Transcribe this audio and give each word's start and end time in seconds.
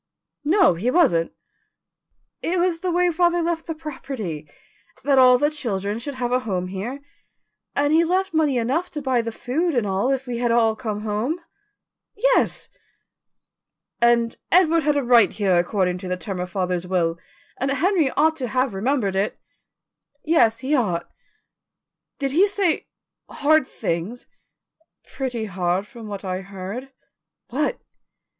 "No, 0.43 0.73
he 0.73 0.89
wasn't." 0.89 1.31
"It 2.41 2.57
was 2.57 2.79
the 2.79 2.89
way 2.89 3.11
father 3.11 3.39
left 3.43 3.67
the 3.67 3.75
property 3.75 4.49
that 5.03 5.19
all 5.19 5.37
the 5.37 5.51
children 5.51 5.99
should 5.99 6.15
have 6.15 6.31
a 6.31 6.39
home 6.39 6.69
here 6.69 7.01
and 7.75 7.93
he 7.93 8.03
left 8.03 8.33
money 8.33 8.57
enough 8.57 8.89
to 8.93 9.01
buy 9.03 9.21
the 9.21 9.31
food 9.31 9.75
and 9.75 9.85
all 9.85 10.09
if 10.11 10.25
we 10.25 10.39
had 10.39 10.51
all 10.51 10.75
come 10.75 11.01
home." 11.01 11.39
"Yes." 12.15 12.67
"And 14.01 14.37
Edward 14.51 14.81
had 14.81 14.97
a 14.97 15.03
right 15.03 15.31
here 15.31 15.55
according 15.55 15.99
to 15.99 16.07
the 16.07 16.17
terms 16.17 16.41
of 16.41 16.49
father's 16.49 16.87
will, 16.87 17.19
and 17.59 17.69
Henry 17.69 18.09
ought 18.17 18.35
to 18.37 18.47
have 18.47 18.73
remembered 18.73 19.15
it." 19.15 19.37
"Yes, 20.23 20.61
he 20.61 20.73
ought." 20.73 21.11
"Did 22.17 22.31
he 22.31 22.47
say 22.47 22.87
hard 23.29 23.67
things?" 23.67 24.25
"Pretty 25.13 25.45
hard 25.45 25.85
from 25.85 26.07
what 26.07 26.25
I 26.25 26.41
heard." 26.41 26.91
"What?" 27.49 27.79